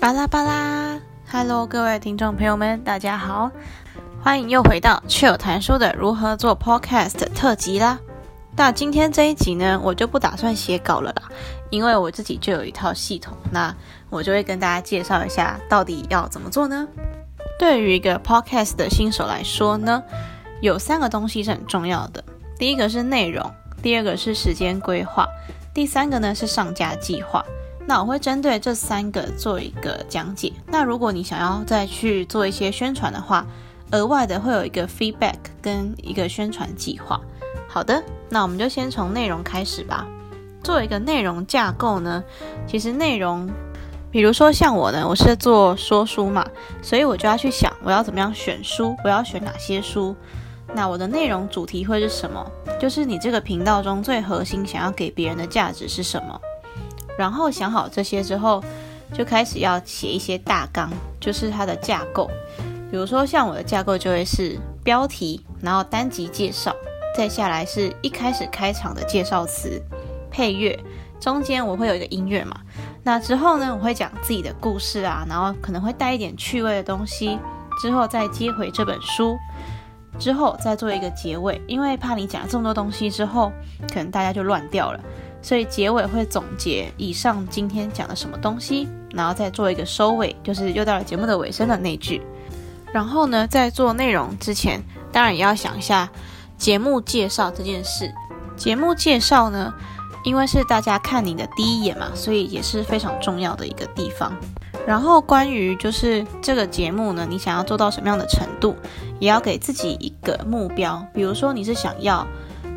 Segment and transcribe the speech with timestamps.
[0.00, 1.00] 巴拉巴拉
[1.30, 3.50] ，Hello，各位听众朋友们，大家好，
[4.22, 7.98] 欢迎又回到趣有谈书的如何做 Podcast 特辑啦。
[8.56, 11.22] 那今天这一集呢，我就不打算写稿了啦，
[11.70, 13.74] 因为我自己就有一套系统，那
[14.10, 16.86] 我就会跟大家介绍一下到底要怎么做呢？
[17.58, 20.02] 对于一个 Podcast 的新手来说呢，
[20.60, 22.22] 有三个东西是很重要的，
[22.58, 23.50] 第一个是内容，
[23.82, 25.26] 第二个是时间规划，
[25.72, 27.44] 第三个呢是上架计划。
[27.86, 30.52] 那我会针对这三个做一个讲解。
[30.66, 33.46] 那如果你想要再去做一些宣传的话，
[33.90, 37.20] 额外的会有一个 feedback 跟一个宣传计划。
[37.68, 40.06] 好的，那我们就先从内容开始吧。
[40.62, 42.24] 做一个内容架构呢，
[42.66, 43.50] 其实内容，
[44.10, 46.46] 比如说像我呢，我是做说书嘛，
[46.80, 50.16] 所以我就要去想我要怎么样选书，我要选哪些书。
[50.72, 52.44] 那我的内容主题会是什么？
[52.80, 56.40] 就是你这个频道中最核心想要给别人的价值是什么？
[57.18, 58.62] 然后想好这些之后，
[59.12, 62.30] 就开始要写一些大纲，就是它的架构。
[62.90, 66.74] 比如说像我的架构就会是标题，然后单集介绍。
[67.16, 69.80] 再下来是一开始开场的介绍词，
[70.32, 70.76] 配乐，
[71.20, 72.56] 中间我会有一个音乐嘛。
[73.04, 77.38] 那之后呢，我会讲自己的故事啊，然后可能会带一点趣味的东西，
[77.80, 79.38] 之后再接回这本书，
[80.18, 83.52] 之后再做一个结尾，因为怕你讲了这么多东西之后，
[83.92, 84.98] 可能大家就乱掉了，
[85.44, 92.22] 所以结尾会总结以上今天讲的什么东西，然后再做一个收尾，就是又到了节目的尾声的那句。
[92.92, 96.08] 然后呢，在做内容之前，当然也要想一下。
[96.56, 98.14] 节目介绍这件事，
[98.56, 99.74] 节目介绍呢，
[100.24, 104.32] 因为是大家看你的第一眼嘛，所以也是非常重要的一个地方。
[104.86, 108.76] 然后关于就是这个节目呢，你想要做到什么样的程度，
[109.18, 111.04] 也要给自己一个目标。
[111.12, 112.24] 比如说你是想要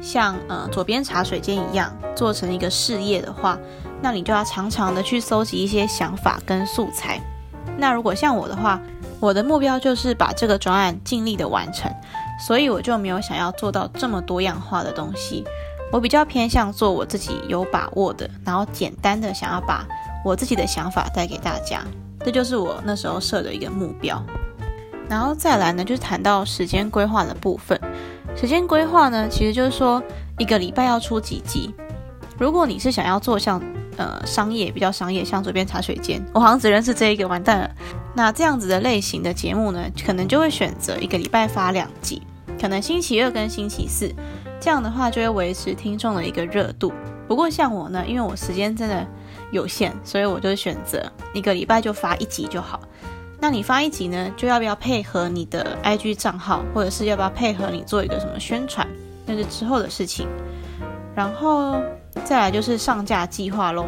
[0.08, 3.58] 像呃左边茶水间一样做成一个事业的话，
[4.02, 7.20] 那你就要常常的去搜集一些想法跟素材。
[7.78, 8.80] 那如果像我的话，
[9.20, 11.92] 我的目标就是把这个专案尽力的完成。
[12.40, 15.44] 所以我就没有想要做到这么多样化的东西，
[15.92, 19.86] 我比较偏向做我自己有把握的，然后简单的想要把
[20.24, 21.82] 我自己的想法带给大家，
[22.24, 24.24] 这就是我那时候设的一个目标。
[25.10, 27.80] 然后再来呢，就是谈到时间规划的部分。
[28.36, 30.04] 时间规划呢，其实就是说
[30.38, 31.74] 一个礼拜要出几集。
[32.38, 33.60] 如果你是想要做像
[33.96, 37.72] 呃商业比较商业，像左边茶水间，我好像只认识这一个，完蛋了。
[38.14, 42.22] 那这样子的类型的节目呢，可能就会选择一个礼拜发两集，
[42.62, 44.14] 可能星期二跟星期四，
[44.60, 46.92] 这样的话就会维持听众的一个热度。
[47.28, 49.06] 不过像我呢，因为我时间真的
[49.52, 52.80] 有限，所以我就选择一个礼拜就发一集就好。
[53.40, 58.88] 那你发一集呢，就要不要配合你的 IG 账号，或者是要不要配合你做一个什么宣传，
[59.26, 60.28] 那是之后的事情。
[61.16, 61.82] 然后
[62.26, 63.86] 再来就是上架计划喽。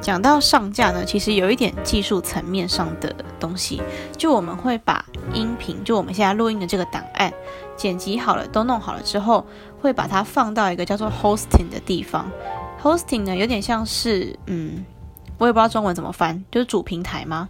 [0.00, 3.80] 讲到上架呢，其实有一点技术层面上的东西，
[4.18, 7.32] 就我们会把音频，就我们现在录音的这个档案
[7.76, 9.46] 剪辑好了，都弄好了之后，
[9.80, 12.28] 会把它放到一个叫做 hosting 的地方。
[12.82, 14.84] hosting 呢，有点像是，嗯，
[15.38, 17.48] 我也不知道中文怎么翻，就是主平台吗？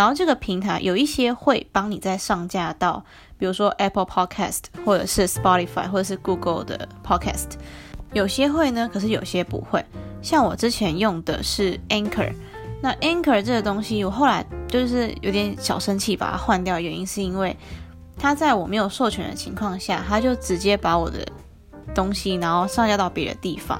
[0.00, 3.04] 然后这个平台有一些会帮你再上架到，
[3.36, 7.48] 比如说 Apple Podcast 或者是 Spotify 或者是 Google 的 Podcast，
[8.14, 9.84] 有些会呢，可是有些不会。
[10.22, 12.32] 像我之前用的是 Anchor，
[12.80, 16.80] 那 Anchor 这个东西，我后来就是有点小生气，把它换掉。
[16.80, 17.54] 原因是因为
[18.16, 21.18] 它在我没有授权的情况下，它就直接把我的
[21.94, 23.78] 东西然后上架到别的地方。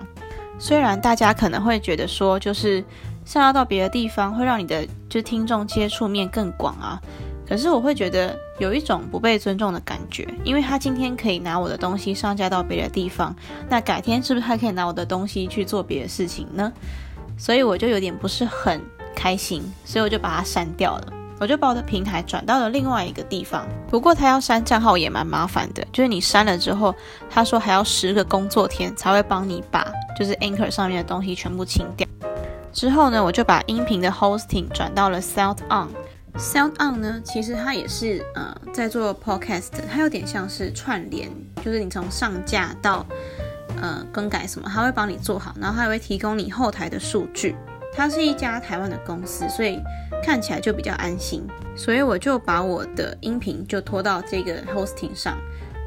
[0.58, 2.84] 虽然大家可能会觉得说，就是
[3.30, 7.00] 上架到别的地方会让你的就听众接触面更广啊。
[7.48, 13.32] 可是我会觉得有一种不被尊重的感觉，因为他今天可以拿我的东西上架到别的地方，
[13.68, 16.72] 那改天是不是还可以拿我的东西去做别的事情呢？
[17.38, 18.82] 所以我就有点不是很
[19.14, 21.12] 开心，所以我就把它删掉了。
[21.38, 23.64] 我就把我的平台转到了另外一个地方。
[23.88, 26.92] 不过他要删账号也蛮麻烦的，就是你删了之后，
[27.30, 29.86] 他说还要十个工作天才会帮你把
[30.18, 32.04] 就是 Anchor 上面的东西全部清掉。
[32.72, 35.88] 之后呢，我就把音频的 hosting 转到了 Sound On。
[36.38, 41.28] Sound On 呢，其实它也是呃在做 podcast，它有点像是串联，
[41.64, 43.04] 就是你从上架到
[43.80, 47.56] 呃更改什么，它会帮你做好，然后它也会提供你后台的数据。
[47.92, 49.80] 它是一家台湾的公司，所以
[50.24, 51.44] 看起来就比较安心。
[51.76, 55.36] 所以我就把我的音频就拖到这个 hosting 上。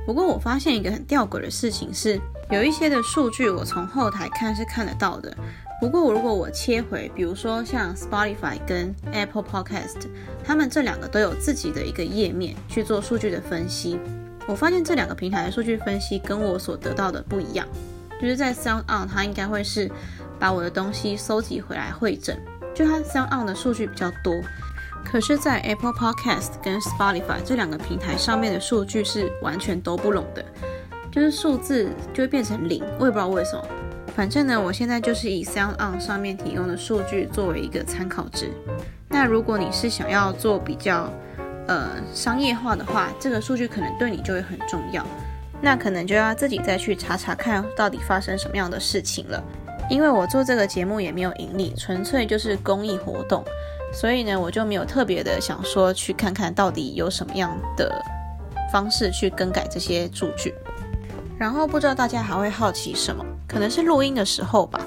[0.06, 2.20] 不过我发现一个很吊诡的事情是，
[2.50, 5.34] 有一些的数据我从后台看是看得到的。
[5.84, 10.08] 不过，如果我切回，比如说像 Spotify 跟 Apple Podcast，
[10.42, 14.00] 他们这两个都有自己的一个页面去做数据的分析。
[14.48, 17.68] 我发现这两个平台的数据分析跟我所得到的不一样。
[18.22, 19.92] 就是在 Sound On，它应该会是
[20.40, 22.34] 把我的东西收集回来汇整，
[22.74, 24.34] 就它 Sound On 的数据比较多。
[25.04, 30.46] 可是，在 Apple Podcast 跟 Spotify 这两个平台上面的数据是完全都不拢的，
[31.12, 33.66] 就是数字就会变成零，我也不知道为什么。
[34.16, 38.52] 反正呢，我现在就是以 Sound On 上面提供的数据作为一个参考值。
[39.10, 41.12] 那如果你是想要做比较
[41.68, 45.04] 呃商业化的话，这个数据可能对你就会很重要。
[45.62, 49.44] 那可能就要自己再去查查看到底发生什么样的事情了。
[49.90, 53.44] 因为我做这个节目也没有盈利，纯粹就是公益活动，
[53.92, 58.00] 所以呢，我就没有特别的想说去看看到底有什么样的
[58.72, 60.54] 方式去更改这些数据。
[61.38, 63.26] 然后不知道大家还会好奇什么？
[63.54, 64.80] 可能是录音的时候吧。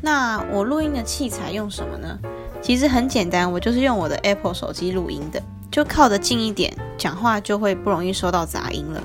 [0.00, 2.18] 那我录音的器材用什么呢？
[2.62, 9.02] 其实很简单，我就是用我的 Apple 手机录音的，就靠得近一点，讲话就会不容易收到杂音了。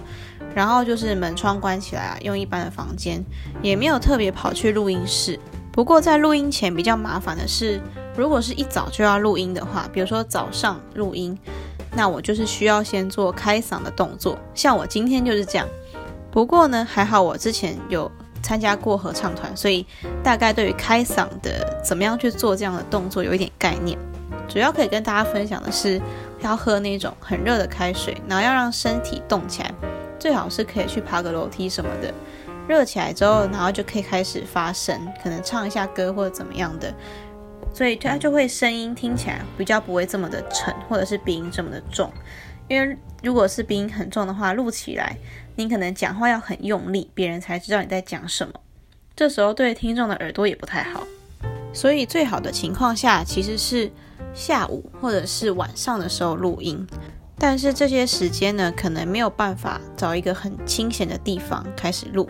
[0.56, 3.24] 然后就是门窗关起来啊，用一般的房间，
[3.62, 5.40] 也没有特别跑去录音室。
[5.72, 7.82] 不过在录音前比较麻烦的是，
[8.16, 11.36] 如果是一早就要录音的话，比如说早上录音，
[11.96, 15.68] 那我就是需要先做开嗓的动作，像我今天就是这样。
[16.30, 18.12] 不过呢，还好我之前有
[18.44, 19.84] 参加过合唱团，所以
[20.22, 23.98] 大概对于开嗓的怎么样去做这样的动作有一点概念。
[24.48, 26.00] 主要可以跟大家分享的是，
[26.42, 29.74] 要喝那种很热的开水，然后要让身体动起来，
[30.20, 32.14] 最好是可以去爬个楼梯什么的。
[32.68, 36.94] 热起来之后，然后就可以开始发声，可能唱一下歌或者怎么样的，
[37.74, 42.12] 所以它就会声音听起来比较不会这么的沉，或者是鼻音这么的重。
[42.70, 45.18] 因为如果是鼻音很重的话，录起来
[45.56, 48.54] 你可能讲话要很用力，别人才知道你在讲什么。
[49.16, 51.06] 这时候对听众的耳朵也不太好。
[51.74, 53.92] 所以最好的情况下其实是
[54.34, 56.86] 下午或者是晚上的时候录音。
[57.38, 62.30] 但是这些时间呢，可能没有办法找一个很清闲的地方开始录，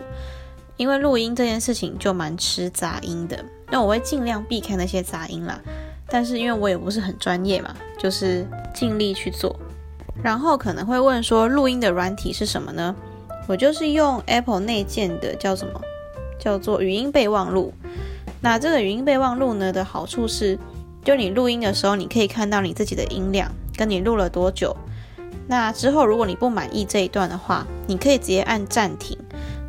[0.76, 3.44] 因为录音这件事情就蛮吃杂音的。
[3.70, 5.60] 那我会尽量避开那些杂音啦。
[6.08, 9.54] 但是因为我也不是很专业嘛，就是尽力去做。
[10.22, 12.94] 然后可能会问说，录音的软体是什么呢？
[13.46, 15.80] 我就是用 Apple 内建的，叫什么？
[16.38, 17.72] 叫做语音备忘录。
[18.40, 20.58] 那这个语音备忘录呢的好处是，
[21.02, 24.76] 就你录音的时候，你可以看到你自己的音量，跟你录了多久。
[25.46, 29.18] 那之后如果你不满意这一段的话，你可以直接按暂停，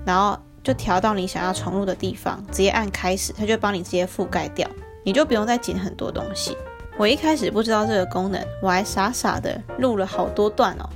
[0.05, 4.67] 然后就调到你想要重录的地方，直接按开始，它就帮你直接覆盖掉，
[5.03, 6.57] 你就不用再剪很多东西。
[6.97, 10.89] 我一开始不知道这个功能，我还傻傻的录了好多段哦，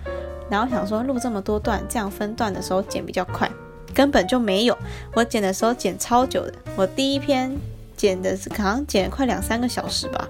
[0.49, 3.49] 然后想说录这么多段，这样分段的时候剪比较快，
[3.93, 4.77] 根本就没有。
[5.13, 7.55] 我剪的时候剪超久的，我第一篇
[7.95, 10.27] 剪的是可能剪了快两三个小时吧。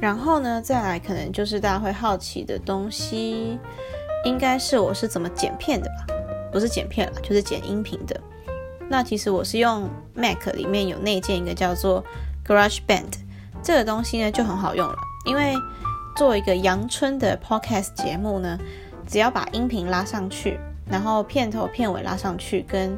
[0.00, 3.58] 然后呢，再来可能就是大家会好奇的东西，
[4.24, 6.14] 应该是我是怎么剪片的吧？
[6.50, 8.20] 不是剪片啦，就是剪音频的。
[8.88, 12.04] 那其实我是用 Mac 里面有内建一个叫做
[12.46, 13.12] GarageBand。
[13.62, 15.54] 这个东西呢就很好用了，因为
[16.16, 18.58] 做一个阳春的 podcast 节目呢，
[19.12, 20.58] 只要把音频拉上去，
[20.90, 22.96] 然后片头片尾拉上去，跟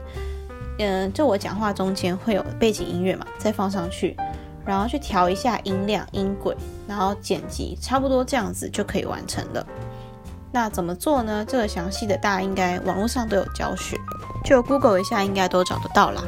[0.78, 4.16] 嗯、就我讲话中间会有背景音乐嘛，再放上去，
[4.64, 6.56] 然后去调一下音量、音轨，
[6.86, 9.66] 然后剪辑，差不多这样子就可以完成了。
[10.52, 11.44] 那怎么做呢？
[11.44, 13.96] 这个详细的大家应该网络上都有教学，
[14.44, 16.22] 就 Google 一下应该都找得到啦。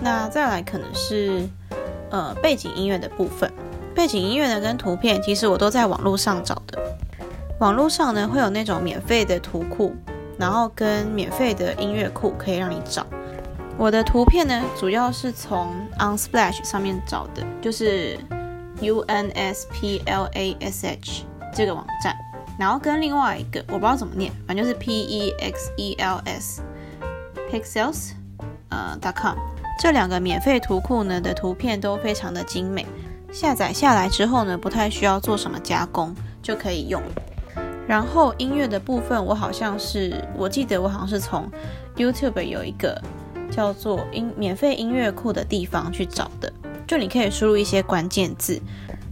[0.00, 1.48] 那再来可能是。
[2.10, 3.50] 呃，背景音乐的部分，
[3.94, 6.78] 背景音乐呢跟图片，其实我都在网络上找的。
[7.62, 9.94] 网络上呢会有那种免费的图库，
[10.36, 13.06] 然后跟免费的音乐库可以让你找。
[13.78, 18.18] 我的图片呢主要是从 Unsplash 上面找的，就是
[18.80, 22.16] U N S P L A S H 这个网站，
[22.58, 26.60] 然后跟另外一个我不知道怎么念，反正就是 P E X E L S
[27.48, 28.10] Pixels
[28.70, 29.36] 呃 dot com。
[29.78, 32.84] 这两个免费图库呢的图片都非常的精美，
[33.32, 37.00] 下载下来之后呢，不太需要做什么加工就可以用。
[37.92, 41.46] 然后音乐的部分，我好像是我记得我好像是从
[41.94, 42.98] YouTube 有一个
[43.50, 46.50] 叫做音免费音乐库的地方去找的，
[46.86, 48.58] 就你可以输入一些关键字，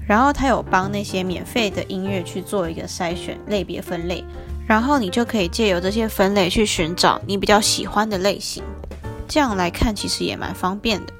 [0.08, 4.24] 然后它有帮那些免费的音乐去做一个筛选类别分类，
[4.66, 8.64] 然后你就可以借由这些分类去寻找你比较喜欢的类型。
[9.28, 11.12] 这样来看，其实也蛮方便的。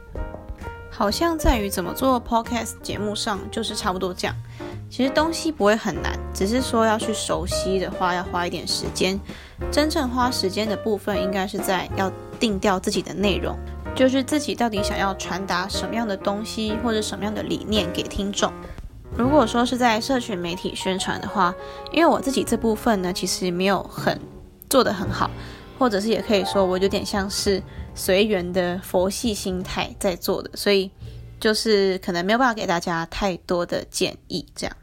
[0.88, 4.34] 好像在于怎么做 podcast 节目上，就是差不多这样。
[4.90, 9.18] 其实东西不会很难，只是说要去熟悉的话，要花一点时间。
[9.70, 13.56] 真正花时间的部分，应该是在要定调自己的内容，
[13.94, 18.52] 就是自己到底想要传达什么样的东西，或者什么样的理念给听众。
[19.16, 21.54] 如果说是在社群媒体宣传的话，
[21.92, 24.20] 因为我自己这部分呢，其实没有很
[24.68, 25.30] 做得很好。
[25.78, 27.62] 或者是也可以说，我有点像是
[27.94, 30.90] 随缘的佛系心态在做的，所以
[31.40, 34.44] 就是可能没有办法给大家太多的建议。
[34.54, 34.76] 这样，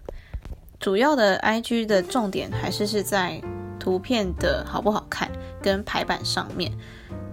[0.79, 3.41] 主要的 IG 的重点还是是在
[3.79, 5.29] 图片的好不好看
[5.62, 6.72] 跟排版上面。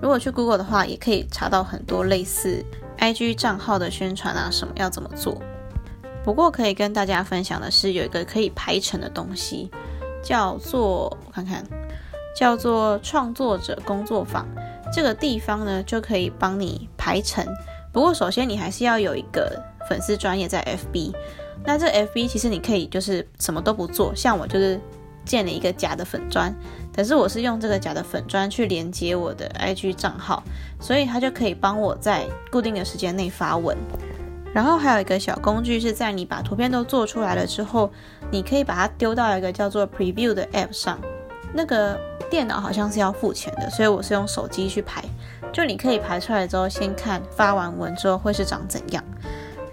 [0.00, 2.64] 如果去 Google 的话，也可以查到很多类似
[2.98, 5.40] IG 账号的宣传啊，什么要怎么做。
[6.22, 9.70] 不过可以跟大家分享的是，有一个可以排成的东西，
[10.22, 11.62] 叫做我看看，
[12.34, 14.46] 叫做创作者工作坊。
[14.92, 17.44] 这个地方呢，就可以帮你排成。
[17.92, 21.12] 不过首先你还是要有一个粉丝专业在 FB。
[21.64, 24.78] 那这 FB 其实你可以就是什么都不做，像我就是
[25.24, 26.54] 建了一个假的粉砖，
[26.94, 30.42] 可是我是用这个假的粉砖去连接我的 IG 账号，
[30.78, 33.76] 所以它就可以帮我在固定的时间内发文。
[34.52, 37.90] 然后还有一个小工具是在你把图片都做出来了之后，
[38.30, 40.98] 你可以把它丢到一个叫做 Preview 的 App 上。
[41.52, 45.02] 那个电脑好像是要付钱的，所以我是用手机去排。
[45.52, 49.02] 就你可以排出来之后，先看发完文之后会是长怎样。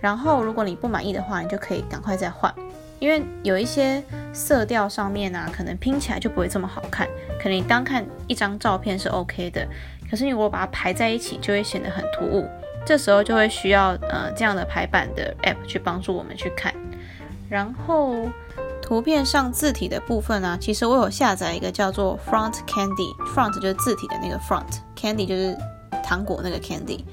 [0.01, 2.53] 然后如果你不满意的话，你就可以赶快再换，
[3.00, 4.03] 因为有一些
[4.34, 7.08] 色调上面啊，可能拼起来就不会这么好看。
[7.39, 9.65] 可能你单看一张照片是 OK 的，
[10.10, 12.46] 可是你如果把它排在一起，就会显得很突兀。
[12.84, 16.74] 这时候就会需要呃这样的排版的 app 去帮助我们去看，
[17.48, 18.27] 然后
[18.81, 25.55] 图片上字体的部分呢、啊，其实我有下载一个叫做 Front Candy，Front 就是字体的那个 Front，Candy 就是
[26.03, 27.03] 糖果那个 Candy，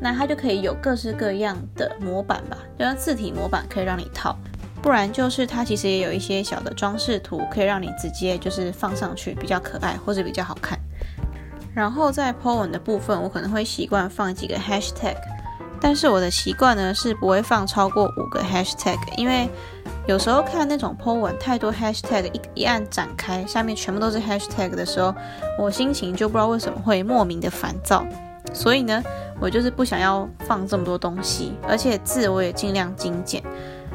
[0.00, 4.36] 那它就可以有各式各样的模板吧，就像字体模板可以让你套，
[4.80, 10.78] 不然就是它其实也有一些小的装饰图，可以让你直接就是放上去比较可爱或者比较好看。
[11.74, 15.14] 然后在 po 文的部分，我可能会习惯放几个 hashtag，
[15.80, 19.48] 但是我的习惯呢是不会放超过五个 hashtag，因为
[20.06, 25.14] 有时候看那种 po 文太多 hashtag，一一按展开，下面全部都是 hashtag 的时候，
[25.58, 28.04] 我心情就不知道为什么会莫名的烦躁，
[28.52, 29.00] 所以呢，
[29.40, 33.42] 我就是不想要放这么多东西，而且字我也尽量精简，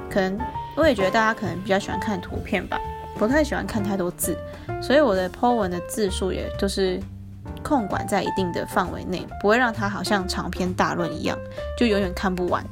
[0.10, 0.38] 可能
[0.76, 2.80] 我也觉得大家可能比较喜欢看图片吧，
[3.18, 4.38] 不太喜欢看太多字，
[4.82, 7.00] 所以我的 po 文的字数也就是。
[7.64, 11.36] 控管在一定的范围内，不会让它好像长篇大论一样，
[11.76, 12.64] 就永远看不完。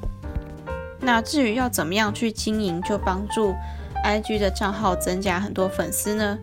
[0.99, 3.55] 那至于要怎么样去经营，就帮助
[4.05, 6.37] IG 的账号增加很多粉丝呢？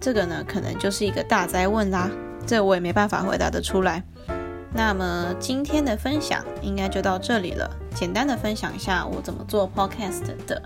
[0.00, 2.08] 这个呢，可能就是一个大哉问啦，
[2.46, 4.02] 这我也没办法回答得出来。
[4.72, 10.62] 那么今天的分享应该就到这里了，简单的分享一下我怎么做 Podcast 的，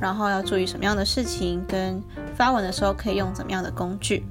[0.00, 2.02] 然后要注意什么样的事情，跟
[2.36, 4.24] 发文的时候可以用怎么样的工具。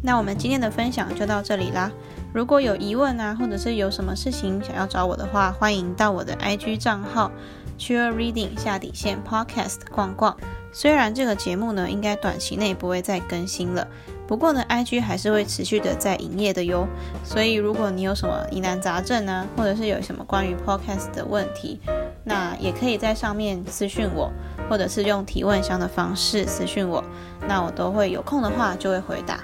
[0.00, 1.90] 那我们今天的分享就到这里啦。
[2.32, 7.32] 如果有疑问啊，或者是有什么事情想要找我的话，欢迎到我的 IG 账号
[7.76, 10.36] Chill Reading 下底线 Podcast 逛逛。
[10.72, 13.88] 虽然这个节目呢，应该短期内不会再更新了，
[14.28, 16.86] 不过呢，IG 还是会持续的在营业的哟。
[17.24, 21.80] 所以如果你有什么疑难杂症呢，或者是有什么关于 Podcast 的问题，
[22.24, 24.30] 那也可以在上面私讯我，
[24.68, 27.02] 或者是用提问箱的方式私讯我，
[27.48, 29.40] 那我都会有空的话就会回答。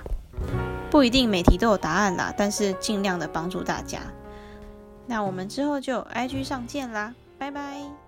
[0.91, 4.01] 不一定每题都有答案啦，但是尽量的帮助大家。
[5.07, 8.04] 那我们之后就 IG 上见啦，拜拜。